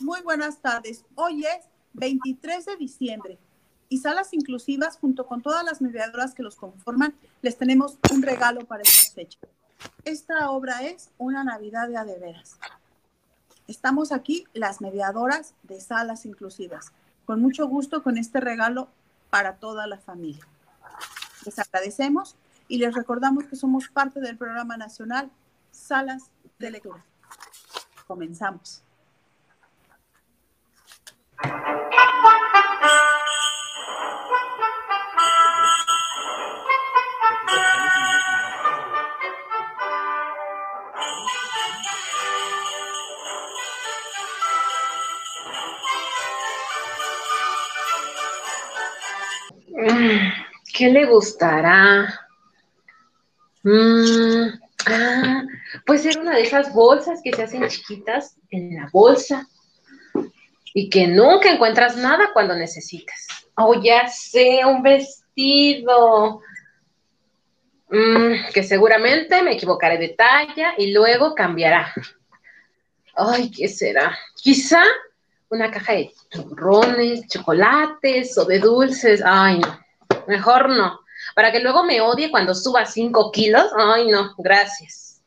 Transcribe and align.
Muy 0.00 0.20
buenas 0.22 0.58
tardes. 0.58 1.04
Hoy 1.14 1.44
es 1.44 1.68
23 1.94 2.64
de 2.64 2.76
diciembre 2.76 3.38
y 3.88 3.98
Salas 3.98 4.32
Inclusivas, 4.32 4.96
junto 4.96 5.26
con 5.26 5.42
todas 5.42 5.64
las 5.64 5.80
mediadoras 5.80 6.34
que 6.34 6.42
los 6.42 6.56
conforman, 6.56 7.14
les 7.42 7.58
tenemos 7.58 7.98
un 8.12 8.22
regalo 8.22 8.64
para 8.64 8.82
esta 8.82 9.14
fecha. 9.14 9.38
Esta 10.04 10.50
obra 10.50 10.82
es 10.82 11.10
una 11.18 11.44
Navidad 11.44 11.88
de 11.88 11.98
adeveras. 11.98 12.56
Estamos 13.68 14.12
aquí 14.12 14.44
las 14.54 14.80
mediadoras 14.80 15.54
de 15.62 15.80
Salas 15.80 16.24
Inclusivas, 16.26 16.92
con 17.24 17.40
mucho 17.40 17.68
gusto 17.68 18.02
con 18.02 18.18
este 18.18 18.40
regalo 18.40 18.88
para 19.30 19.56
toda 19.56 19.86
la 19.86 19.98
familia. 19.98 20.46
Les 21.44 21.58
agradecemos 21.58 22.36
y 22.66 22.78
les 22.78 22.94
recordamos 22.94 23.44
que 23.44 23.56
somos 23.56 23.88
parte 23.88 24.20
del 24.20 24.38
programa 24.38 24.76
nacional 24.76 25.30
Salas 25.70 26.30
de 26.58 26.70
Lectura. 26.70 27.04
Comenzamos. 28.06 28.82
¿Qué 50.82 50.88
le 50.88 51.06
gustará? 51.06 52.08
Mm, 53.62 54.48
ah, 54.86 55.42
puede 55.86 56.00
ser 56.00 56.18
una 56.18 56.34
de 56.34 56.42
esas 56.42 56.72
bolsas 56.74 57.20
que 57.22 57.32
se 57.32 57.44
hacen 57.44 57.68
chiquitas 57.68 58.36
en 58.50 58.74
la 58.74 58.88
bolsa 58.92 59.46
y 60.74 60.88
que 60.88 61.06
nunca 61.06 61.50
encuentras 61.50 61.96
nada 61.96 62.30
cuando 62.32 62.54
necesitas. 62.54 63.26
Oh, 63.56 63.80
ya 63.82 64.08
sé, 64.08 64.60
un 64.64 64.82
vestido. 64.82 66.40
Mm, 67.88 68.52
que 68.54 68.62
seguramente 68.62 69.42
me 69.42 69.52
equivocaré 69.52 69.98
de 69.98 70.10
talla 70.10 70.74
y 70.78 70.92
luego 70.92 71.34
cambiará. 71.34 71.92
Ay, 73.14 73.50
¿qué 73.50 73.68
será? 73.68 74.18
Quizá 74.34 74.82
una 75.50 75.70
caja 75.70 75.92
de 75.92 76.14
turrones, 76.30 77.28
chocolates 77.28 78.38
o 78.38 78.46
de 78.46 78.58
dulces. 78.58 79.22
Ay, 79.24 79.58
no. 79.58 79.78
Mejor 80.26 80.70
no. 80.70 81.00
Para 81.34 81.52
que 81.52 81.60
luego 81.60 81.84
me 81.84 82.00
odie 82.00 82.30
cuando 82.30 82.54
suba 82.54 82.86
cinco 82.86 83.30
kilos. 83.30 83.70
Ay, 83.76 84.08
no. 84.08 84.34
Gracias. 84.38 85.22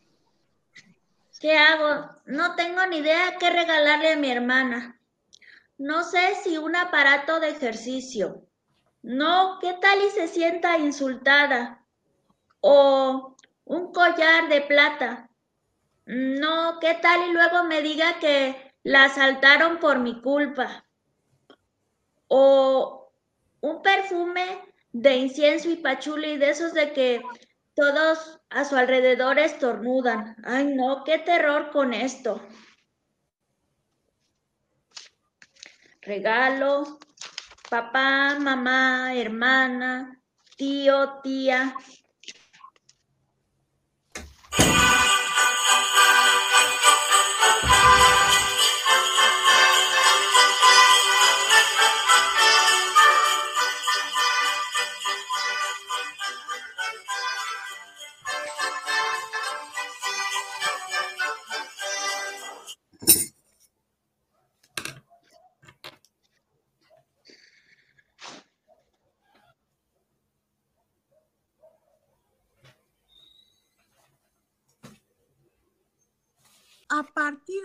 ¿Qué 1.39 1.55
hago? 1.55 2.09
No 2.25 2.55
tengo 2.55 2.83
ni 2.87 2.97
idea 2.97 3.35
qué 3.39 3.51
regalarle 3.51 4.13
a 4.13 4.17
mi 4.17 4.31
hermana. 4.31 4.94
No 5.77 6.03
sé 6.03 6.35
si 6.43 6.57
un 6.57 6.75
aparato 6.75 7.39
de 7.39 7.49
ejercicio. 7.49 8.47
No, 9.01 9.59
¿qué 9.59 9.73
tal 9.73 10.01
y 10.01 10.09
se 10.09 10.27
sienta 10.27 10.77
insultada? 10.77 11.85
O 12.61 13.35
un 13.65 13.91
collar 13.91 14.47
de 14.49 14.61
plata. 14.61 15.29
No, 16.05 16.79
¿qué 16.79 16.95
tal 17.01 17.29
y 17.29 17.33
luego 17.33 17.63
me 17.65 17.81
diga 17.81 18.19
que 18.19 18.73
la 18.83 19.05
asaltaron 19.05 19.79
por 19.79 19.99
mi 19.99 20.21
culpa? 20.21 20.85
O 22.27 23.11
un 23.61 23.81
perfume 23.81 24.61
de 24.91 25.15
incienso 25.17 25.69
y 25.69 25.75
pachuli, 25.75 26.37
de 26.37 26.51
esos 26.51 26.73
de 26.73 26.93
que 26.93 27.21
todos 27.75 28.39
a 28.49 28.63
su 28.63 28.77
alrededor 28.77 29.39
estornudan. 29.39 30.37
Ay, 30.45 30.67
no, 30.73 31.03
qué 31.03 31.17
terror 31.17 31.71
con 31.71 31.93
esto. 31.93 32.41
Regalo, 36.05 36.99
papá, 37.69 38.37
mamá, 38.39 39.13
hermana, 39.15 40.21
tío, 40.55 41.19
tía. 41.23 41.75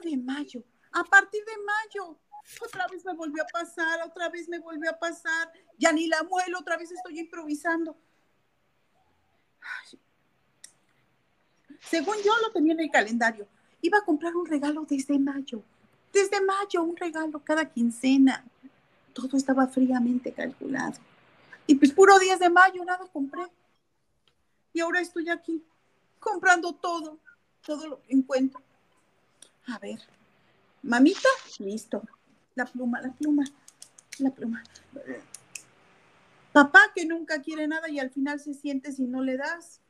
De 0.00 0.16
mayo, 0.16 0.62
a 0.92 1.04
partir 1.04 1.44
de 1.44 1.52
mayo. 1.62 2.18
Otra 2.64 2.86
vez 2.88 3.04
me 3.04 3.14
volvió 3.14 3.42
a 3.42 3.46
pasar, 3.46 4.00
otra 4.02 4.28
vez 4.28 4.48
me 4.48 4.58
volvió 4.58 4.90
a 4.90 4.98
pasar. 4.98 5.52
Ya 5.78 5.92
ni 5.92 6.06
la 6.06 6.22
muelo, 6.22 6.58
otra 6.58 6.76
vez 6.76 6.90
estoy 6.90 7.20
improvisando. 7.20 7.96
Según 11.80 12.16
yo 12.24 12.32
lo 12.42 12.50
tenía 12.50 12.72
en 12.72 12.80
el 12.80 12.90
calendario, 12.90 13.46
iba 13.82 13.98
a 13.98 14.04
comprar 14.04 14.34
un 14.36 14.46
regalo 14.46 14.84
desde 14.88 15.18
mayo. 15.18 15.62
Desde 16.12 16.40
mayo, 16.40 16.82
un 16.82 16.96
regalo 16.96 17.42
cada 17.44 17.64
quincena. 17.64 18.44
Todo 19.12 19.36
estaba 19.36 19.66
fríamente 19.66 20.32
calculado. 20.32 20.98
Y 21.66 21.76
pues 21.76 21.92
puro 21.92 22.18
10 22.18 22.38
de 22.40 22.50
mayo, 22.50 22.84
nada 22.84 23.06
compré. 23.12 23.42
Y 24.72 24.80
ahora 24.80 25.00
estoy 25.00 25.28
aquí, 25.28 25.64
comprando 26.18 26.72
todo, 26.74 27.18
todo 27.64 27.86
lo 27.86 28.02
que 28.02 28.12
encuentro. 28.12 28.60
A 29.66 29.78
ver, 29.78 30.00
mamita, 30.82 31.28
listo. 31.58 32.02
La 32.54 32.66
pluma, 32.66 33.00
la 33.00 33.12
pluma, 33.12 33.44
la 34.18 34.30
pluma. 34.30 34.62
Papá 36.52 36.80
que 36.94 37.06
nunca 37.06 37.40
quiere 37.40 37.68
nada 37.68 37.88
y 37.88 38.00
al 38.00 38.10
final 38.10 38.40
se 38.40 38.54
siente 38.54 38.92
si 38.92 39.04
no 39.04 39.22
le 39.22 39.36
das 39.36 39.80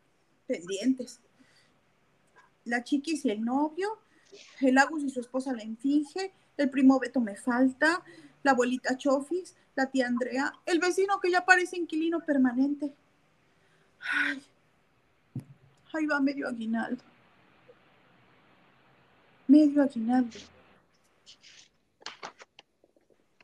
pendientes. 0.46 1.20
La 2.64 2.84
chiquis 2.84 3.24
y 3.24 3.30
el 3.30 3.42
novio, 3.42 3.98
el 4.60 4.76
Agus 4.76 5.02
y 5.04 5.10
su 5.10 5.20
esposa 5.20 5.54
la 5.54 5.64
infinge, 5.64 6.32
el 6.58 6.68
primo 6.68 6.98
Beto 7.00 7.20
me 7.20 7.36
falta, 7.36 8.04
la 8.42 8.50
abuelita 8.50 8.98
Chofis, 8.98 9.56
la 9.74 9.86
tía 9.86 10.06
Andrea, 10.06 10.52
el 10.66 10.78
vecino 10.78 11.18
que 11.20 11.30
ya 11.30 11.46
parece 11.46 11.78
inquilino 11.78 12.20
permanente. 12.20 12.92
Ay, 14.00 14.42
ahí 15.92 16.06
va 16.06 16.20
medio 16.20 16.46
aguinaldo 16.46 17.09
medio 19.50 19.82
aguinaldo. 19.82 20.38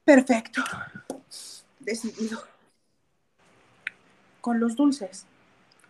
Perfecto. 0.05 0.63
Decidido. 1.81 2.43
Con 4.41 4.61
los 4.61 4.77
dulces, 4.77 5.27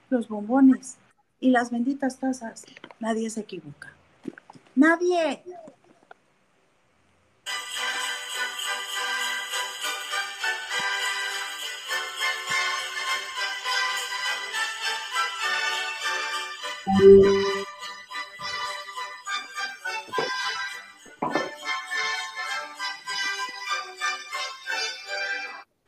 los 0.08 0.28
bombones 0.28 0.96
y 1.40 1.50
las 1.50 1.70
benditas 1.70 2.18
tazas, 2.18 2.64
nadie 2.98 3.28
se 3.28 3.40
equivoca. 3.40 3.92
Nadie. 4.74 5.42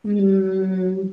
Mm. 0.09 1.11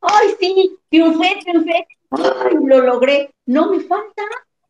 Ay, 0.00 0.28
sí, 0.38 0.78
triunfé, 0.88 1.40
triunfé. 1.42 1.86
Ay, 2.10 2.54
lo 2.64 2.80
logré. 2.82 3.34
No 3.46 3.70
me 3.70 3.80
falta 3.80 4.22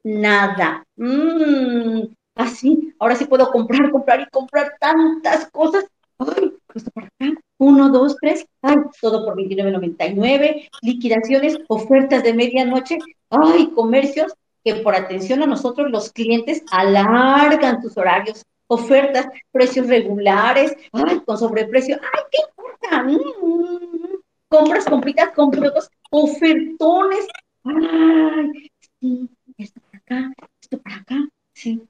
nada. 0.03 0.85
Mm, 0.97 2.05
así, 2.35 2.95
ahora 2.99 3.15
sí 3.17 3.27
puedo 3.27 3.51
comprar, 3.51 3.91
comprar 3.91 4.21
y 4.21 4.27
comprar 4.31 4.73
tantas 4.81 5.51
cosas. 5.51 5.85
Ay, 6.19 6.55
esto 6.75 6.91
por 6.93 7.05
acá. 7.05 7.43
Uno, 7.59 7.91
dos, 7.91 8.17
tres. 8.19 8.47
Ay, 8.63 8.77
todo 9.03 9.27
por 9.27 9.37
$29.99. 9.37 10.71
Liquidaciones, 10.81 11.59
ofertas 11.69 12.23
de 12.23 12.33
medianoche. 12.33 12.99
Ay, 13.29 13.71
comercios 13.75 14.33
que 14.65 14.77
por 14.77 14.95
atención 14.95 15.43
a 15.43 15.47
nosotros 15.47 15.91
los 15.91 16.11
clientes 16.11 16.65
alargan 16.71 17.83
sus 17.83 17.99
horarios 17.99 18.47
ofertas, 18.67 19.27
precios 19.53 19.87
regulares, 19.89 20.75
ay, 20.93 21.21
con 21.21 21.39
sobreprecio, 21.39 21.99
ay, 22.01 22.23
¿qué 22.31 22.39
importa? 22.49 23.03
Mm, 23.05 24.19
compras, 24.49 24.85
compritas, 24.85 25.31
compras, 25.35 25.91
ofertones, 26.11 27.27
ay, 27.65 28.71
sí, 29.01 29.31
esto 29.59 29.81
para 29.81 29.99
acá, 29.99 30.33
esto 30.61 30.79
para 30.79 30.97
acá, 30.97 31.29
sí. 31.53 31.83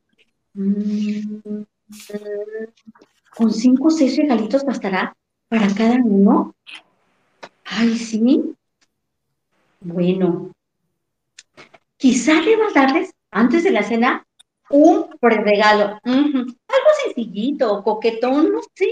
Mm, 0.55 1.65
cinco 3.51 3.89
o 3.89 3.91
seis 3.91 4.17
regalitos 4.17 4.65
bastará 4.65 5.15
para 5.49 5.73
cada 5.75 5.97
uno. 5.97 6.55
Ay, 7.65 7.97
sí. 7.97 8.55
Bueno, 9.81 10.53
quizá 11.97 12.41
debas 12.41 12.75
darles 12.75 13.13
antes 13.31 13.65
de 13.65 13.71
la 13.71 13.83
cena 13.83 14.25
un 14.75 15.09
preregalo. 15.21 16.01
Algo 16.03 16.91
sencillito, 17.05 17.83
coquetón, 17.85 18.53
no 18.53 18.61
sé. 18.75 18.87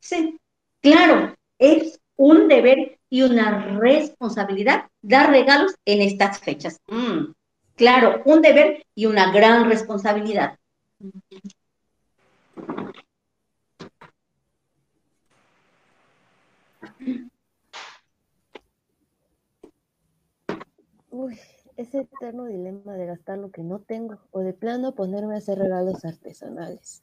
sí. 0.00 0.38
Claro, 0.80 1.34
es 1.58 2.00
un 2.16 2.48
deber 2.48 2.98
y 3.08 3.22
una 3.22 3.78
responsabilidad 3.78 4.86
dar 5.02 5.30
regalos 5.30 5.74
en 5.84 6.02
estas 6.02 6.40
fechas. 6.40 6.80
Mm, 6.88 7.32
claro, 7.76 8.22
un 8.24 8.42
deber 8.42 8.84
y 8.96 9.06
una 9.06 9.32
gran 9.32 9.68
responsabilidad. 9.70 10.58
Uy, 21.10 21.38
ese 21.76 22.00
eterno 22.00 22.46
dilema 22.46 22.94
de 22.94 23.06
gastar 23.06 23.38
lo 23.38 23.50
que 23.50 23.62
no 23.62 23.80
tengo 23.80 24.18
o 24.30 24.40
de 24.40 24.52
plano 24.52 24.94
ponerme 24.94 25.34
a 25.34 25.38
hacer 25.38 25.58
regalos 25.58 26.04
artesanales. 26.04 27.02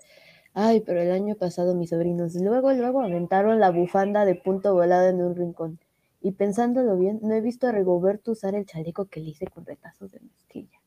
Ay, 0.54 0.82
pero 0.82 1.02
el 1.02 1.12
año 1.12 1.36
pasado 1.36 1.76
mis 1.76 1.90
sobrinos 1.90 2.36
luego, 2.36 2.74
luego 2.74 3.02
aventaron 3.02 3.60
la 3.60 3.72
bufanda 3.72 4.26
de 4.26 4.36
punto 4.36 4.74
volado 4.74 5.08
en 5.08 5.22
un 5.22 5.36
rincón. 5.36 5.80
Y 6.22 6.32
pensándolo 6.32 6.98
bien, 6.98 7.20
no 7.22 7.34
he 7.34 7.42
visto 7.42 7.68
a 7.68 7.72
Rigoberto 7.72 8.32
usar 8.32 8.56
el 8.56 8.66
chaleco 8.66 9.06
que 9.06 9.20
le 9.20 9.32
hice 9.32 9.48
con 9.48 9.66
retazos 9.66 10.12
de 10.12 10.20
mezquilla. 10.22 10.80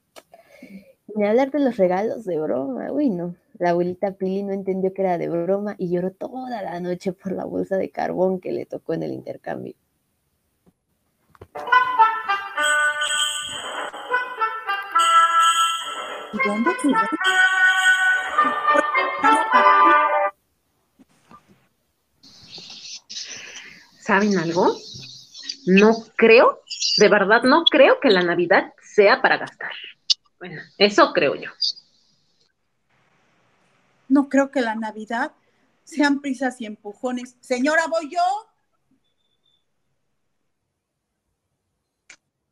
Ni 1.15 1.25
hablar 1.25 1.51
de 1.51 1.61
los 1.61 1.77
regalos 1.77 2.25
de 2.25 2.39
broma. 2.39 2.91
Uy, 2.93 3.11
no. 3.11 3.37
La 3.59 3.71
abuelita 3.71 4.13
Pili 4.13 4.43
no 4.43 4.53
entendió 4.53 4.93
que 4.93 5.03
era 5.03 5.19
de 5.19 5.29
broma 5.29 5.75
y 5.79 5.91
lloró 5.91 6.11
toda 6.11 6.63
la 6.63 6.81
noche 6.81 7.13
por 7.13 7.33
la 7.33 7.45
bolsa 7.45 7.77
de 7.77 7.91
carbón 7.91 8.41
que 8.41 8.53
le 8.53 8.67
tocó 8.67 8.95
en 8.95 9.03
el 9.03 9.13
intercambio. 9.13 9.75
¿Dónde 16.47 16.71
¿Saben 23.99 24.39
algo? 24.39 24.77
No 25.67 25.95
creo, 26.15 26.63
de 26.99 27.09
verdad 27.09 27.43
no 27.43 27.65
creo 27.65 27.99
que 27.99 28.11
la 28.11 28.23
Navidad 28.23 28.73
sea 28.81 29.21
para 29.21 29.39
gastar. 29.39 29.73
Bueno, 30.39 30.63
eso 30.79 31.13
creo 31.13 31.35
yo. 31.35 31.51
No 34.09 34.29
creo 34.29 34.53
que 34.53 34.61
la 34.61 34.77
Navidad 34.77 35.33
sean 35.83 36.21
prisas 36.21 36.61
y 36.61 36.67
empujones. 36.67 37.35
Señora, 37.41 37.89
voy 37.89 38.09
yo. 38.09 38.23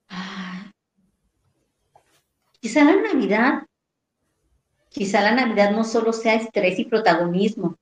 Ah, 0.08 0.72
quizá 2.60 2.82
la 2.82 2.96
Navidad, 2.96 3.62
quizá 4.94 5.20
la 5.20 5.34
Navidad 5.34 5.72
no 5.72 5.82
solo 5.82 6.12
sea 6.12 6.34
estrés 6.34 6.78
y 6.78 6.84
protagonismo. 6.84 7.76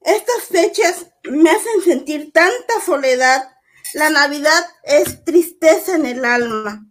Estas 0.00 0.44
fechas 0.48 1.06
me 1.24 1.50
hacen 1.50 1.82
sentir 1.84 2.32
tanta 2.32 2.80
soledad. 2.84 3.50
La 3.94 4.10
Navidad 4.10 4.64
es 4.84 5.24
tristeza 5.24 5.96
en 5.96 6.06
el 6.06 6.24
alma. 6.24 6.86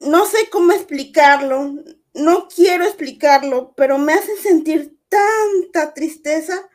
No 0.00 0.26
sé 0.26 0.50
cómo 0.50 0.72
explicarlo, 0.72 1.74
no 2.12 2.48
quiero 2.48 2.84
explicarlo, 2.84 3.74
pero 3.76 3.98
me 3.98 4.12
hace 4.12 4.36
sentir 4.36 4.98
tanta 5.08 5.94
tristeza. 5.94 6.68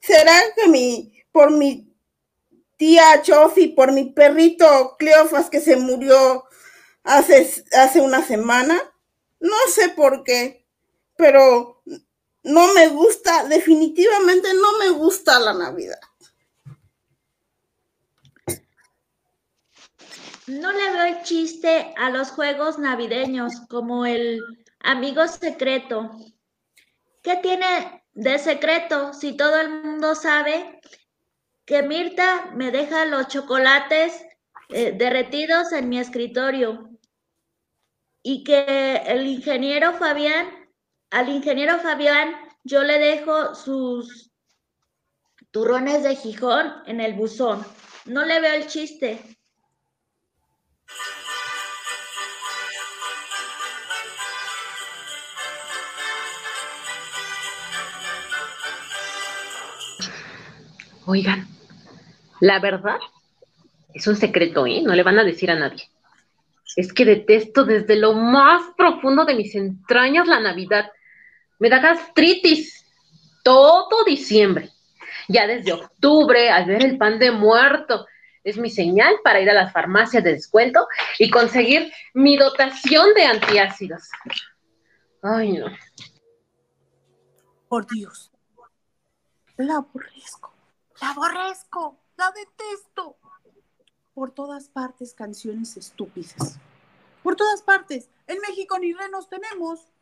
¿Será 0.00 0.38
que 0.54 0.68
mi, 0.68 1.12
por 1.32 1.50
mi 1.50 1.92
tía 2.76 3.22
Chofi, 3.22 3.68
por 3.68 3.92
mi 3.92 4.12
perrito 4.12 4.96
Cleofas 4.98 5.48
que 5.48 5.60
se 5.60 5.76
murió 5.76 6.44
hace, 7.04 7.64
hace 7.72 8.00
una 8.00 8.24
semana? 8.24 8.80
No 9.40 9.56
sé 9.72 9.88
por 9.90 10.24
qué 10.24 10.63
pero 11.16 11.82
no 12.42 12.74
me 12.74 12.88
gusta, 12.88 13.44
definitivamente 13.44 14.52
no 14.54 14.78
me 14.78 14.90
gusta 14.90 15.38
la 15.38 15.54
Navidad. 15.54 16.00
No 20.46 20.72
le 20.72 20.90
veo 20.90 21.04
el 21.04 21.22
chiste 21.22 21.94
a 21.96 22.10
los 22.10 22.30
juegos 22.30 22.78
navideños 22.78 23.62
como 23.70 24.04
el 24.04 24.40
amigo 24.80 25.26
secreto. 25.26 26.10
¿Qué 27.22 27.36
tiene 27.36 28.04
de 28.12 28.38
secreto 28.38 29.14
si 29.14 29.36
todo 29.36 29.58
el 29.58 29.70
mundo 29.70 30.14
sabe 30.14 30.80
que 31.64 31.82
Mirta 31.82 32.50
me 32.54 32.70
deja 32.70 33.06
los 33.06 33.28
chocolates 33.28 34.22
eh, 34.68 34.92
derretidos 34.92 35.72
en 35.72 35.88
mi 35.88 35.98
escritorio 35.98 36.90
y 38.22 38.44
que 38.44 39.02
el 39.06 39.26
ingeniero 39.26 39.94
Fabián 39.94 40.63
al 41.14 41.28
ingeniero 41.28 41.78
Fabián 41.78 42.34
yo 42.64 42.82
le 42.82 42.98
dejo 42.98 43.54
sus 43.54 44.32
turrones 45.52 46.02
de 46.02 46.16
Gijón 46.16 46.72
en 46.86 47.00
el 47.00 47.12
buzón. 47.14 47.64
No 48.04 48.24
le 48.24 48.40
veo 48.40 48.54
el 48.54 48.66
chiste. 48.66 49.20
Oigan, 61.06 61.46
la 62.40 62.58
verdad 62.58 62.98
es 63.92 64.08
un 64.08 64.16
secreto, 64.16 64.66
¿eh? 64.66 64.82
No 64.82 64.94
le 64.94 65.04
van 65.04 65.20
a 65.20 65.24
decir 65.24 65.52
a 65.52 65.54
nadie. 65.54 65.88
Es 66.74 66.92
que 66.92 67.04
detesto 67.04 67.64
desde 67.64 67.94
lo 67.94 68.14
más 68.14 68.62
profundo 68.76 69.24
de 69.24 69.36
mis 69.36 69.54
entrañas 69.54 70.26
la 70.26 70.40
Navidad. 70.40 70.90
Me 71.58 71.68
da 71.68 71.78
gastritis 71.78 72.84
todo 73.42 74.04
diciembre. 74.04 74.70
Ya 75.28 75.46
desde 75.46 75.72
octubre, 75.72 76.50
al 76.50 76.66
ver 76.66 76.84
el 76.84 76.98
pan 76.98 77.18
de 77.18 77.30
muerto, 77.30 78.06
es 78.42 78.58
mi 78.58 78.70
señal 78.70 79.14
para 79.24 79.40
ir 79.40 79.48
a 79.48 79.54
las 79.54 79.72
farmacias 79.72 80.22
de 80.22 80.32
descuento 80.32 80.86
y 81.18 81.30
conseguir 81.30 81.92
mi 82.12 82.36
dotación 82.36 83.14
de 83.14 83.24
antiácidos. 83.24 84.10
Ay, 85.22 85.52
no. 85.52 85.66
Por 87.68 87.86
Dios. 87.86 88.30
La 89.56 89.76
aborrezco. 89.76 90.52
La 91.00 91.10
aborrezco. 91.10 91.98
La 92.16 92.30
detesto. 92.32 93.16
Por 94.12 94.32
todas 94.32 94.68
partes 94.68 95.14
canciones 95.14 95.76
estúpidas. 95.76 96.58
Por 97.22 97.36
todas 97.36 97.62
partes. 97.62 98.10
En 98.26 98.38
México 98.40 98.78
ni 98.78 98.92
renos 98.92 99.28
tenemos 99.28 99.93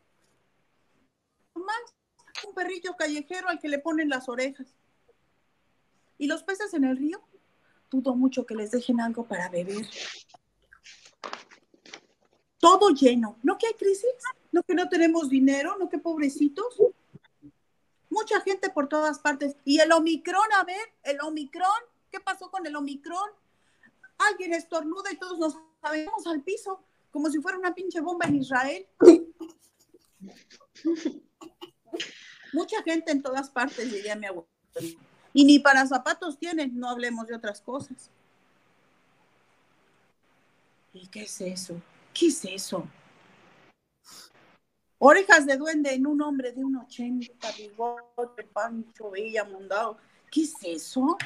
más 1.63 1.95
un 2.47 2.53
perrillo 2.53 2.95
callejero 2.97 3.49
al 3.49 3.59
que 3.59 3.69
le 3.69 3.79
ponen 3.79 4.09
las 4.09 4.27
orejas. 4.29 4.75
¿Y 6.17 6.27
los 6.27 6.43
peces 6.43 6.73
en 6.73 6.83
el 6.83 6.97
río? 6.97 7.21
Dudo 7.89 8.15
mucho 8.15 8.45
que 8.45 8.55
les 8.55 8.71
dejen 8.71 8.99
algo 8.99 9.27
para 9.27 9.49
beber. 9.49 9.85
Todo 12.59 12.89
lleno. 12.89 13.37
¿No 13.43 13.57
que 13.57 13.67
hay 13.67 13.73
crisis? 13.73 14.09
¿No 14.51 14.63
que 14.63 14.73
no 14.73 14.87
tenemos 14.89 15.29
dinero? 15.29 15.77
¿No 15.77 15.89
que 15.89 15.97
pobrecitos? 15.97 16.77
Mucha 18.09 18.41
gente 18.41 18.69
por 18.69 18.87
todas 18.87 19.19
partes. 19.19 19.55
Y 19.65 19.79
el 19.79 19.91
Omicron, 19.91 20.53
a 20.55 20.63
ver, 20.63 20.93
el 21.03 21.19
Omicron, 21.21 21.67
¿qué 22.11 22.19
pasó 22.19 22.49
con 22.49 22.65
el 22.65 22.75
Omicron? 22.75 23.29
Alguien 24.17 24.53
estornuda 24.53 25.11
y 25.11 25.17
todos 25.17 25.39
nos 25.39 25.57
sabemos 25.81 26.25
al 26.27 26.41
piso, 26.41 26.83
como 27.11 27.29
si 27.29 27.41
fuera 27.41 27.57
una 27.57 27.73
pinche 27.73 27.99
bomba 27.99 28.27
en 28.27 28.35
Israel. 28.35 28.87
Mucha 32.53 32.81
gente 32.83 33.11
en 33.11 33.21
todas 33.21 33.49
partes, 33.49 33.91
diría 33.91 34.15
mi 34.15 34.27
abuelo. 34.27 34.47
Y 35.33 35.43
ni 35.45 35.59
para 35.59 35.85
zapatos 35.87 36.37
tienen, 36.37 36.79
no 36.79 36.89
hablemos 36.89 37.27
de 37.27 37.35
otras 37.35 37.59
cosas. 37.59 38.11
¿Y 40.93 41.07
qué 41.07 41.23
es 41.23 41.41
eso? 41.41 41.81
¿Qué 42.13 42.27
es 42.27 42.45
eso? 42.45 42.87
Orejas 44.99 45.45
de 45.45 45.57
duende 45.57 45.93
en 45.93 46.05
un 46.05 46.21
hombre 46.21 46.51
de 46.51 46.63
un 46.63 46.77
ochenta, 46.77 47.51
bigote, 47.57 48.43
pancho, 48.43 49.09
bella, 49.09 49.43
mondado. 49.43 49.97
¿Qué 50.31 50.43
es 50.43 50.53
eso? 50.63 51.17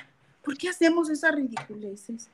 ¿Por 0.42 0.58
qué 0.58 0.70
hacemos 0.70 1.10
esas 1.10 1.36
ridiculeces? 1.36 2.30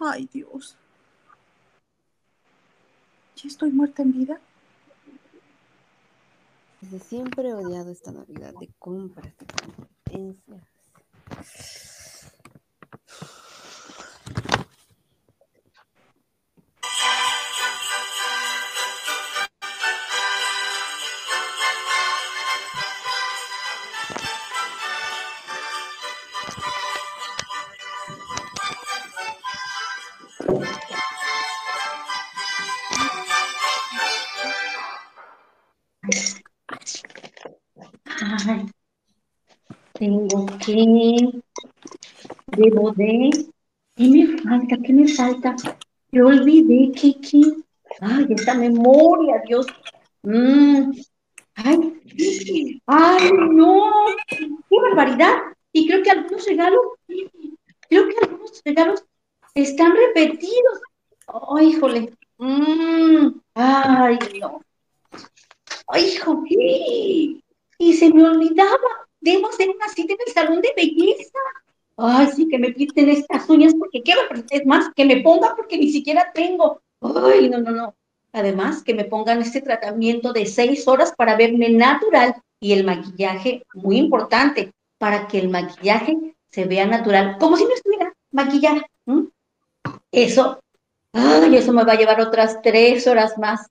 Ay, 0.00 0.28
Dios. 0.32 0.76
¿Ya 3.36 3.48
estoy 3.48 3.70
muerta 3.70 4.02
en 4.02 4.12
vida? 4.12 4.40
Desde 6.84 6.98
siempre 6.98 7.48
he 7.48 7.54
odiado 7.54 7.90
esta 7.90 8.12
Navidad 8.12 8.52
de 8.60 8.68
compras, 8.78 9.32
de 9.38 9.46
competencias. 9.46 10.62
Debo 42.56 42.92
de, 42.92 43.46
¿qué 43.96 44.08
me 44.08 44.38
falta? 44.38 44.76
¿Qué 44.82 44.92
me 44.92 45.08
falta? 45.08 45.56
Te 46.10 46.22
olvidé, 46.22 46.92
Kiki. 46.92 47.64
Ay, 48.00 48.26
esta 48.30 48.54
memoria, 48.54 49.42
Dios. 49.46 49.66
Mm. 50.22 50.92
Ay, 51.56 52.02
ay, 52.86 53.30
no, 53.32 53.92
qué 54.28 54.76
barbaridad. 54.82 55.34
Y 55.72 55.86
creo 55.86 56.02
que 56.02 56.10
algunos 56.10 56.46
regalos, 56.46 56.82
creo 57.88 58.08
que 58.08 58.16
algunos 58.22 58.62
regalos 58.64 59.04
están 59.54 59.92
repetidos. 59.92 60.80
Ay, 61.56 61.68
híjole. 61.68 62.12
Mm. 62.38 63.40
Ay, 63.54 64.18
no. 64.40 64.60
Ay, 65.88 66.04
hijo. 66.08 66.42
Y 67.78 67.92
se 67.92 68.12
me 68.12 68.28
olvidaba, 68.28 69.08
debo 69.24 69.48
hacer 69.48 69.70
una 69.70 69.88
cita 69.88 70.12
en 70.12 70.18
el 70.26 70.32
salón 70.32 70.60
de 70.60 70.72
belleza. 70.76 71.38
Ay, 71.96 72.28
sí, 72.34 72.48
que 72.48 72.58
me 72.58 72.72
pinten 72.72 73.08
estas 73.08 73.48
uñas 73.48 73.74
porque 73.78 74.02
quiero, 74.02 74.20
es 74.50 74.66
más, 74.66 74.92
que 74.94 75.04
me 75.04 75.20
pongan 75.22 75.56
porque 75.56 75.78
ni 75.78 75.90
siquiera 75.90 76.30
tengo. 76.32 76.80
Ay, 77.00 77.48
no, 77.48 77.58
no, 77.58 77.70
no. 77.70 77.94
Además, 78.32 78.82
que 78.82 78.94
me 78.94 79.04
pongan 79.04 79.40
este 79.40 79.60
tratamiento 79.60 80.32
de 80.32 80.46
seis 80.46 80.86
horas 80.88 81.14
para 81.16 81.36
verme 81.36 81.70
natural 81.70 82.34
y 82.60 82.72
el 82.72 82.84
maquillaje, 82.84 83.64
muy 83.74 83.96
importante, 83.96 84.72
para 84.98 85.28
que 85.28 85.38
el 85.38 85.48
maquillaje 85.48 86.16
se 86.50 86.64
vea 86.64 86.86
natural, 86.86 87.36
como 87.38 87.56
si 87.56 87.64
no 87.64 87.74
estuviera 87.74 88.12
maquillada. 88.32 88.82
¿m? 89.06 89.28
Eso, 90.10 90.60
ay, 91.12 91.56
eso 91.56 91.72
me 91.72 91.84
va 91.84 91.92
a 91.92 91.96
llevar 91.96 92.20
otras 92.20 92.60
tres 92.62 93.06
horas 93.06 93.38
más, 93.38 93.68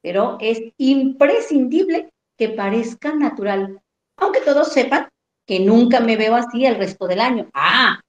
pero 0.00 0.36
es 0.40 0.60
imprescindible 0.78 2.12
que 2.36 2.48
parezca 2.48 3.14
natural, 3.14 3.81
aunque 4.16 4.40
todos 4.40 4.72
sepan 4.72 5.08
que 5.46 5.60
nunca 5.60 6.00
me 6.00 6.16
veo 6.16 6.34
así 6.34 6.64
el 6.64 6.76
resto 6.76 7.06
del 7.06 7.20
año. 7.20 7.48
Ah, 7.54 8.00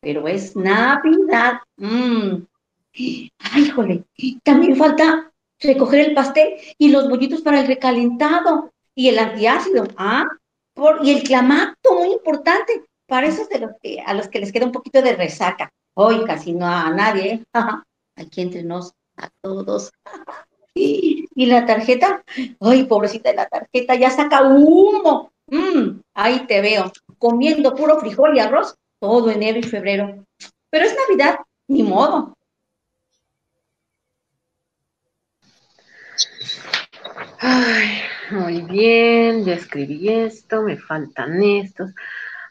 pero 0.00 0.26
es 0.28 0.56
Navidad. 0.56 1.60
Mm. 1.76 2.42
Ay, 3.38 4.04
también 4.42 4.76
falta 4.76 5.32
recoger 5.60 6.08
el 6.08 6.14
pastel 6.14 6.54
y 6.78 6.88
los 6.88 7.08
bollitos 7.08 7.42
para 7.42 7.60
el 7.60 7.66
recalentado 7.66 8.72
y 8.94 9.08
el 9.08 9.18
antiácido. 9.18 9.86
Ah, 9.96 10.26
por, 10.74 11.04
y 11.04 11.10
el 11.10 11.22
clamato, 11.22 11.94
muy 11.94 12.12
importante. 12.12 12.84
Para 13.06 13.26
esos 13.26 13.48
de 13.48 13.58
los 13.58 13.72
que, 13.82 14.00
a 14.00 14.14
los 14.14 14.28
que 14.28 14.38
les 14.38 14.52
queda 14.52 14.66
un 14.66 14.72
poquito 14.72 15.02
de 15.02 15.16
resaca. 15.16 15.68
Hoy 15.94 16.24
casi 16.24 16.52
no 16.52 16.66
a 16.66 16.90
nadie, 16.90 17.32
¿eh? 17.32 17.44
Aquí 18.14 18.42
entre 18.42 18.62
nos, 18.62 18.92
a 19.16 19.28
todos. 19.42 19.92
Y 20.72 21.46
la 21.46 21.66
tarjeta, 21.66 22.22
ay, 22.60 22.84
pobrecita 22.84 23.30
de 23.30 23.36
la 23.36 23.48
tarjeta, 23.48 23.94
ya 23.96 24.10
saca 24.10 24.42
humo. 24.42 25.32
Mm, 25.50 26.00
ahí 26.14 26.46
te 26.46 26.60
veo, 26.60 26.92
comiendo 27.18 27.74
puro 27.74 27.98
frijol 27.98 28.36
y 28.36 28.40
arroz 28.40 28.76
todo 29.00 29.30
enero 29.30 29.58
y 29.58 29.62
febrero. 29.62 30.24
Pero 30.70 30.84
es 30.84 30.96
Navidad, 30.96 31.40
ni 31.68 31.82
modo. 31.82 32.36
Ay, 37.40 38.02
muy 38.30 38.62
bien, 38.62 39.44
ya 39.44 39.54
escribí 39.54 40.08
esto, 40.08 40.62
me 40.62 40.76
faltan 40.76 41.42
estos. 41.42 41.90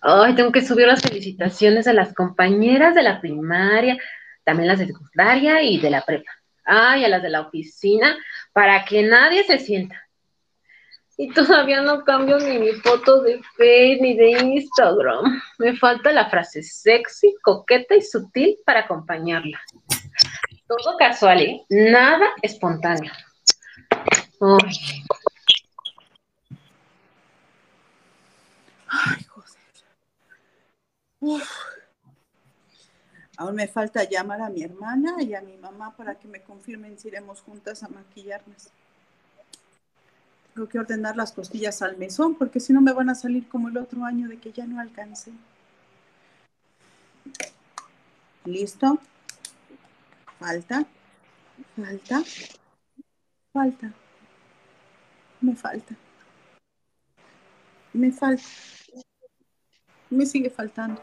Ay, 0.01 0.35
tengo 0.35 0.51
que 0.51 0.65
subir 0.65 0.87
las 0.87 1.01
felicitaciones 1.01 1.85
de 1.85 1.93
las 1.93 2.13
compañeras 2.13 2.95
de 2.95 3.03
la 3.03 3.21
primaria, 3.21 3.97
también 4.43 4.67
las 4.67 4.79
de 4.79 4.87
secundaria 4.87 5.61
y 5.61 5.79
de 5.79 5.89
la 5.89 6.01
prepa. 6.03 6.31
Ay, 6.65 7.05
a 7.05 7.09
las 7.09 7.21
de 7.21 7.29
la 7.29 7.41
oficina, 7.41 8.17
para 8.53 8.83
que 8.85 9.03
nadie 9.03 9.43
se 9.43 9.59
sienta. 9.59 10.08
Y 11.21 11.33
todavía 11.33 11.81
no 11.81 12.05
cambio 12.05 12.39
ni 12.39 12.59
mi 12.59 12.71
foto 12.75 13.21
de 13.21 13.41
Facebook 13.57 14.01
ni 14.01 14.15
de 14.15 14.31
Instagram. 14.39 15.41
Me 15.57 15.75
falta 15.75 16.13
la 16.13 16.29
frase 16.29 16.63
sexy, 16.63 17.35
coqueta 17.41 17.93
y 17.93 18.01
sutil 18.01 18.57
para 18.65 18.85
acompañarla. 18.85 19.59
Todo 20.65 20.95
casual, 20.97 21.41
¿eh? 21.41 21.65
Nada 21.67 22.25
espontáneo. 22.41 23.11
Ay, 24.39 25.03
Ay, 28.87 29.23
José. 29.25 29.59
Aún 33.35 33.55
me 33.55 33.67
falta 33.67 34.05
llamar 34.05 34.39
a 34.39 34.49
mi 34.49 34.63
hermana 34.63 35.21
y 35.21 35.35
a 35.35 35.41
mi 35.41 35.57
mamá 35.57 35.93
para 35.97 36.15
que 36.15 36.29
me 36.29 36.41
confirmen 36.43 36.97
si 36.97 37.09
iremos 37.09 37.41
juntas 37.41 37.83
a 37.83 37.89
maquillarnos. 37.89 38.69
Tengo 40.59 40.67
que 40.67 40.79
ordenar 40.79 41.15
las 41.15 41.31
costillas 41.31 41.81
al 41.81 41.95
mesón 41.95 42.35
porque 42.35 42.59
si 42.59 42.73
no 42.73 42.81
me 42.81 42.91
van 42.91 43.09
a 43.09 43.15
salir 43.15 43.47
como 43.47 43.69
el 43.69 43.77
otro 43.77 44.03
año 44.03 44.27
de 44.27 44.39
que 44.39 44.51
ya 44.51 44.67
no 44.67 44.81
alcancé. 44.81 45.31
¿Listo? 48.43 48.99
Falta. 50.37 50.85
Falta. 51.77 52.23
Falta. 53.53 53.93
Me 55.39 55.55
falta. 55.55 55.95
Me 57.93 58.11
falta. 58.11 58.43
Me 60.09 60.25
sigue 60.25 60.49
faltando. 60.49 61.01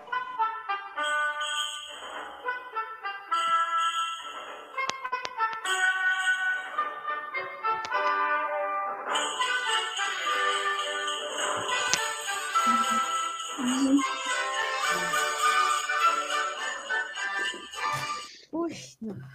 No. 19.14 19.28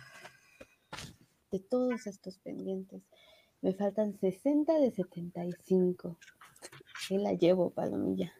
De 1.52 1.60
todos 1.60 2.08
estos 2.08 2.38
pendientes, 2.40 3.02
me 3.62 3.74
faltan 3.74 4.18
60 4.18 4.74
de 4.80 4.92
75. 4.92 6.18
¿Qué 7.08 7.18
la 7.18 7.34
llevo, 7.34 7.72
Palomilla? 7.72 8.34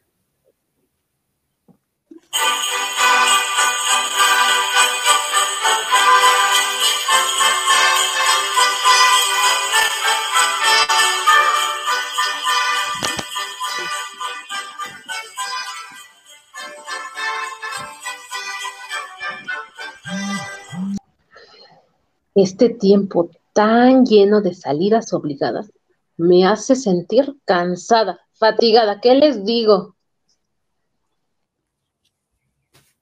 Este 22.42 22.70
tiempo 22.70 23.30
tan 23.54 24.06
lleno 24.06 24.42
de 24.42 24.54
salidas 24.54 25.14
obligadas 25.14 25.72
me 26.18 26.46
hace 26.46 26.76
sentir 26.76 27.38
cansada, 27.46 28.20
fatigada. 28.34 29.02
¿Qué 29.02 29.16
les 29.16 29.44
digo? 29.46 29.96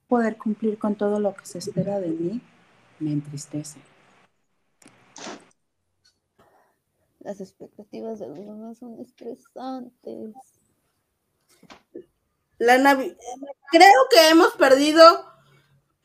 Poder 0.08 0.36
cumplir 0.38 0.78
con 0.78 0.96
todo 0.96 1.20
lo 1.20 1.34
que 1.34 1.46
se 1.46 1.58
espera 1.58 2.00
de 2.00 2.08
mí 2.08 2.40
me 2.98 3.12
entristece. 3.12 3.80
Las 7.20 7.40
expectativas 7.40 8.18
de 8.18 8.28
los 8.28 8.38
demás 8.38 8.78
son 8.78 8.98
estresantes. 9.00 10.34
La 12.58 12.76
Creo 12.96 14.00
que 14.10 14.28
hemos 14.30 14.52
perdido 14.54 15.29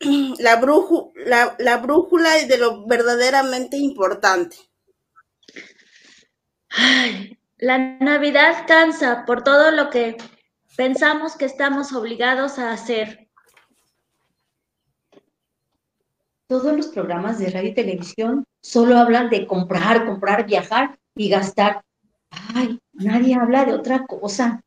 la, 0.38 0.60
brúju- 0.60 1.12
la, 1.14 1.56
la 1.58 1.78
brújula 1.78 2.30
de 2.46 2.58
lo 2.58 2.86
verdaderamente 2.86 3.76
importante. 3.76 4.56
Ay, 6.70 7.38
La 7.58 7.78
Navidad 7.78 8.66
cansa 8.66 9.24
por 9.24 9.42
todo 9.42 9.70
lo 9.70 9.88
que 9.90 10.16
pensamos 10.76 11.36
que 11.36 11.46
estamos 11.46 11.92
obligados 11.92 12.58
a 12.58 12.72
hacer. 12.72 13.28
Todos 16.48 16.76
los 16.76 16.88
programas 16.88 17.38
de 17.38 17.50
radio 17.50 17.70
y 17.70 17.74
televisión 17.74 18.44
solo 18.62 18.98
hablan 18.98 19.30
de 19.30 19.46
comprar, 19.46 20.06
comprar, 20.06 20.46
viajar 20.46 20.98
y 21.16 21.28
gastar. 21.28 21.82
Ay, 22.54 22.78
nadie 22.92 23.34
habla 23.34 23.64
de 23.64 23.72
otra 23.74 24.06
cosa. 24.06 24.60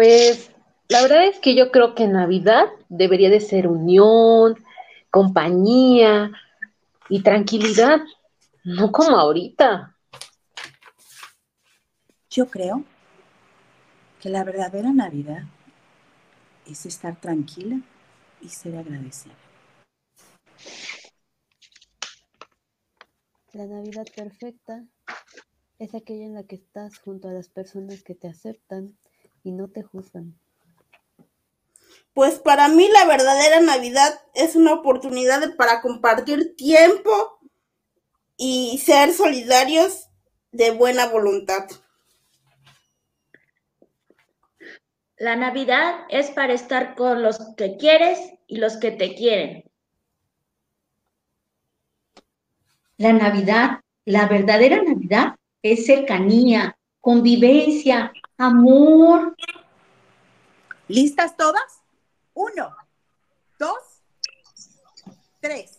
Pues 0.00 0.50
la 0.88 1.02
verdad 1.02 1.26
es 1.26 1.40
que 1.40 1.54
yo 1.54 1.70
creo 1.70 1.94
que 1.94 2.06
Navidad 2.06 2.68
debería 2.88 3.28
de 3.28 3.38
ser 3.38 3.68
unión, 3.68 4.54
compañía 5.10 6.32
y 7.10 7.22
tranquilidad, 7.22 8.00
no 8.64 8.92
como 8.92 9.18
ahorita. 9.18 9.94
Yo 12.30 12.48
creo 12.48 12.82
que 14.22 14.30
la 14.30 14.42
verdadera 14.42 14.90
Navidad 14.90 15.42
es 16.64 16.86
estar 16.86 17.20
tranquila 17.20 17.78
y 18.40 18.48
ser 18.48 18.78
agradecida. 18.78 19.34
La 23.52 23.66
Navidad 23.66 24.06
perfecta 24.16 24.82
es 25.78 25.94
aquella 25.94 26.24
en 26.24 26.36
la 26.36 26.44
que 26.44 26.54
estás 26.54 26.98
junto 27.00 27.28
a 27.28 27.32
las 27.32 27.50
personas 27.50 28.02
que 28.02 28.14
te 28.14 28.28
aceptan 28.28 28.96
y 29.42 29.52
no 29.52 29.68
te 29.68 29.82
juzgan. 29.82 30.38
Pues 32.14 32.38
para 32.38 32.68
mí 32.68 32.88
la 32.88 33.04
verdadera 33.06 33.60
Navidad 33.60 34.20
es 34.34 34.56
una 34.56 34.74
oportunidad 34.74 35.56
para 35.56 35.80
compartir 35.80 36.56
tiempo 36.56 37.38
y 38.36 38.78
ser 38.78 39.12
solidarios 39.12 40.08
de 40.52 40.72
buena 40.72 41.06
voluntad. 41.06 41.68
La 45.16 45.36
Navidad 45.36 46.06
es 46.08 46.30
para 46.30 46.54
estar 46.54 46.94
con 46.94 47.22
los 47.22 47.38
que 47.56 47.76
quieres 47.76 48.18
y 48.46 48.56
los 48.56 48.78
que 48.78 48.90
te 48.90 49.14
quieren. 49.14 49.64
La 52.96 53.12
Navidad, 53.12 53.80
la 54.04 54.26
verdadera 54.26 54.82
Navidad 54.82 55.36
es 55.62 55.86
cercanía, 55.86 56.76
convivencia, 57.00 58.12
amor. 58.40 59.36
¿Listas 60.88 61.36
todas? 61.36 61.82
Uno, 62.34 62.74
dos, 63.58 63.78
tres. 65.40 65.78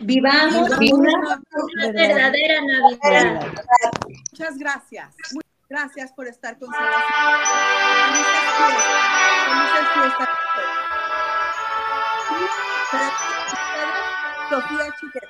Vivamos 0.00 0.70
una, 0.92 1.42
una 1.52 1.92
verdadera 1.92 2.60
Navidad. 2.62 3.46
Muchas 4.32 4.58
gracias. 4.58 5.14
Gracias 5.68 6.12
por 6.12 6.26
estar 6.26 6.58
con 6.58 6.70
nosotros. 6.70 6.94
Sofía 14.48 14.94
Chiquet. 15.00 15.28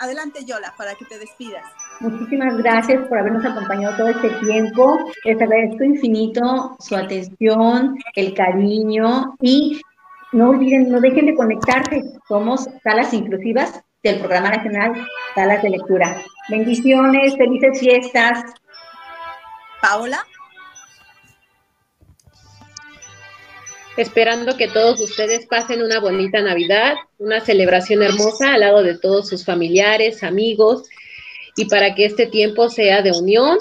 Adelante, 0.00 0.44
Yola, 0.44 0.74
para 0.76 0.94
que 0.94 1.04
te 1.04 1.18
despidas. 1.18 1.64
Muchísimas 2.00 2.56
gracias 2.58 3.06
por 3.08 3.18
habernos 3.18 3.44
acompañado 3.44 3.96
todo 3.96 4.08
este 4.08 4.30
tiempo. 4.46 4.98
Les 5.24 5.40
agradezco 5.40 5.84
infinito 5.84 6.76
su 6.80 6.96
atención, 6.96 7.96
el 8.14 8.34
cariño 8.34 9.36
y 9.40 9.80
no 10.32 10.50
olviden, 10.50 10.90
no 10.90 11.00
dejen 11.00 11.26
de 11.26 11.34
conectarse. 11.34 12.02
Somos 12.28 12.68
salas 12.82 13.14
inclusivas 13.14 13.80
del 14.02 14.18
Programa 14.18 14.50
Nacional 14.50 15.06
Salas 15.34 15.62
de 15.62 15.70
Lectura. 15.70 16.22
Bendiciones, 16.48 17.36
felices 17.36 17.80
fiestas. 17.80 18.44
Paola. 19.80 20.18
Esperando 23.96 24.56
que 24.56 24.66
todos 24.66 25.00
ustedes 25.00 25.46
pasen 25.46 25.82
una 25.82 26.00
bonita 26.00 26.42
Navidad, 26.42 26.96
una 27.18 27.40
celebración 27.40 28.02
hermosa 28.02 28.54
al 28.54 28.60
lado 28.60 28.82
de 28.82 28.98
todos 28.98 29.28
sus 29.28 29.44
familiares, 29.44 30.24
amigos, 30.24 30.88
y 31.56 31.66
para 31.66 31.94
que 31.94 32.06
este 32.06 32.26
tiempo 32.26 32.68
sea 32.68 33.02
de 33.02 33.12
unión 33.12 33.58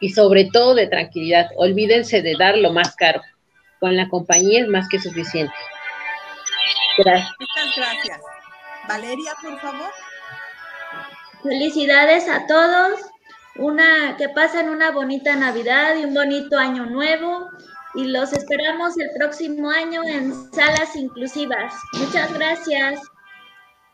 y 0.00 0.10
sobre 0.10 0.46
todo 0.52 0.74
de 0.74 0.88
tranquilidad. 0.88 1.48
Olvídense 1.56 2.22
de 2.22 2.36
dar 2.36 2.58
lo 2.58 2.72
más 2.72 2.94
caro. 2.96 3.22
Con 3.80 3.96
la 3.96 4.08
compañía 4.08 4.62
es 4.62 4.68
más 4.68 4.88
que 4.88 4.98
suficiente. 4.98 5.54
Gracias. 6.98 7.30
Muchas 7.38 7.76
gracias. 7.76 8.20
Valeria, 8.88 9.32
por 9.40 9.58
favor. 9.60 9.90
Felicidades 11.42 12.28
a 12.28 12.46
todos. 12.46 13.00
Una, 13.56 14.16
que 14.16 14.28
pasen 14.28 14.70
una 14.70 14.90
bonita 14.90 15.36
Navidad 15.36 15.96
y 15.96 16.04
un 16.04 16.14
bonito 16.14 16.58
año 16.58 16.86
nuevo. 16.86 17.48
Y 17.94 18.04
los 18.04 18.32
esperamos 18.32 18.98
el 18.98 19.10
próximo 19.16 19.70
año 19.70 20.02
en 20.04 20.52
salas 20.52 20.96
inclusivas. 20.96 21.74
Muchas 21.92 22.32
gracias. 22.34 23.00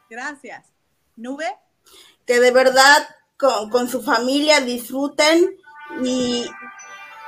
Gracias. 0.09 0.73
Nube. 1.17 1.47
Que 2.25 2.41
de 2.41 2.51
verdad 2.51 3.09
con, 3.39 3.71
con 3.71 3.89
su 3.89 4.03
familia 4.03 4.61
disfruten 4.61 5.57
y, 6.03 6.45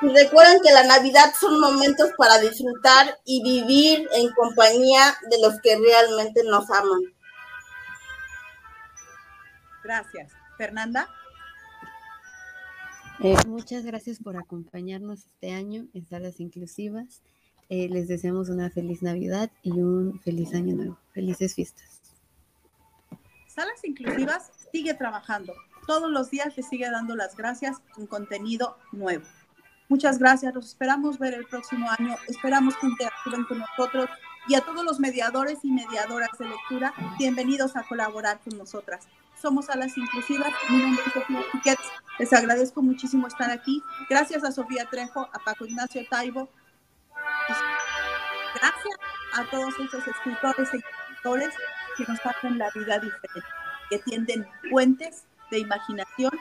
y 0.03 0.09
recuerden 0.09 0.61
que 0.63 0.73
la 0.73 0.85
Navidad 0.85 1.33
son 1.39 1.61
momentos 1.61 2.11
para 2.19 2.39
disfrutar 2.39 3.19
y 3.25 3.43
vivir 3.43 4.09
en 4.15 4.31
compañía 4.33 5.15
de 5.31 5.41
los 5.41 5.61
que 5.61 5.77
realmente 5.77 6.43
nos 6.45 6.71
aman. 6.71 7.01
Gracias. 9.83 10.33
Fernanda. 10.59 11.09
Eh, 13.23 13.37
muchas 13.47 13.85
gracias 13.85 14.19
por 14.19 14.37
acompañarnos 14.37 15.27
este 15.27 15.53
año 15.53 15.87
en 15.95 16.07
Salas 16.07 16.41
Inclusivas. 16.41 17.23
Eh, 17.69 17.89
les 17.89 18.09
deseamos 18.09 18.49
una 18.49 18.71
feliz 18.71 19.03
Navidad 19.03 19.51
y 19.63 19.73
un 19.73 20.21
feliz 20.21 20.55
año 20.55 20.75
nuevo. 20.75 20.99
Felices 21.13 21.55
fiestas. 21.55 22.01
Salas 23.47 23.85
Inclusivas 23.85 24.51
sigue 24.73 24.95
trabajando. 24.95 25.53
Todos 25.91 26.09
los 26.09 26.31
días 26.31 26.57
le 26.57 26.63
sigue 26.63 26.89
dando 26.89 27.17
las 27.17 27.37
gracias 27.37 27.83
con 27.93 28.07
contenido 28.07 28.79
nuevo. 28.93 29.25
Muchas 29.89 30.21
gracias. 30.21 30.55
Los 30.55 30.67
esperamos 30.67 31.19
ver 31.19 31.35
el 31.35 31.45
próximo 31.47 31.91
año. 31.99 32.15
Esperamos 32.29 32.77
que 32.77 32.87
interactúen 32.87 33.43
con 33.43 33.59
nosotros 33.59 34.09
y 34.47 34.55
a 34.55 34.61
todos 34.61 34.85
los 34.85 35.01
mediadores 35.01 35.59
y 35.65 35.73
mediadoras 35.73 36.31
de 36.39 36.49
lectura. 36.49 36.95
Bienvenidos 37.19 37.75
a 37.75 37.83
colaborar 37.83 38.39
con 38.39 38.57
nosotras. 38.57 39.09
Somos 39.43 39.67
Salas 39.67 39.99
Inclusivas. 39.99 40.53
Mi 40.69 40.77
nombre 40.77 41.03
es 41.05 41.13
Sofía. 41.13 41.77
Les 42.21 42.33
agradezco 42.35 42.83
muchísimo 42.83 43.27
estar 43.27 43.51
aquí. 43.51 43.83
Gracias 44.09 44.45
a 44.45 44.53
Sofía 44.53 44.85
Trejo, 44.89 45.29
a 45.33 45.41
Paco 45.45 45.67
Ignacio 45.67 46.07
Taibo. 46.09 46.49
Gracias 48.55 48.97
a 49.35 49.45
todos 49.51 49.75
esos 49.75 50.07
escritores 50.07 50.69
y 50.73 50.77
escritores 50.77 51.53
que 51.97 52.05
nos 52.07 52.25
hacen 52.25 52.59
la 52.59 52.71
vida 52.77 53.01
diferente, 53.01 53.49
que 53.91 53.99
tienden 53.99 54.47
puentes 54.71 55.25
de 55.51 55.59
imaginación 55.59 56.33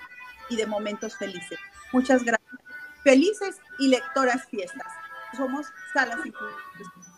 y 0.50 0.56
de 0.56 0.66
momentos 0.66 1.16
felices. 1.16 1.60
Muchas 1.92 2.24
gracias. 2.24 2.50
Felices 3.04 3.58
y 3.80 3.88
lectoras 3.88 4.46
fiestas. 4.48 4.88
Somos 5.36 5.68
Salas 5.94 6.26
Inclusivas. 6.26 7.09